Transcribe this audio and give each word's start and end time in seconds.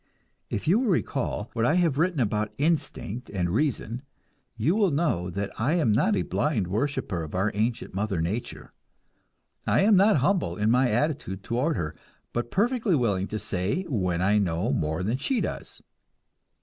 If 0.49 0.67
you 0.67 0.79
will 0.79 0.89
recall 0.89 1.51
what 1.53 1.63
I 1.63 1.75
have 1.75 1.99
written 1.99 2.19
about 2.19 2.55
instinct 2.57 3.29
and 3.29 3.51
reason, 3.51 4.01
you 4.57 4.73
will 4.75 4.89
know 4.89 5.29
that 5.29 5.51
I 5.59 5.73
am 5.73 5.91
not 5.91 6.15
a 6.15 6.23
blind 6.23 6.65
worshipper 6.65 7.21
of 7.21 7.35
our 7.35 7.51
ancient 7.53 7.93
mother 7.93 8.19
nature. 8.19 8.73
I 9.67 9.81
am 9.81 9.95
not 9.95 10.17
humble 10.17 10.57
in 10.57 10.71
my 10.71 10.89
attitude 10.89 11.43
toward 11.43 11.75
her, 11.77 11.95
but 12.33 12.49
perfectly 12.49 12.95
willing 12.95 13.27
to 13.27 13.37
say 13.37 13.83
when 13.89 14.23
I 14.23 14.39
know 14.39 14.73
more 14.73 15.03
than 15.03 15.17
she 15.19 15.39
does. 15.39 15.83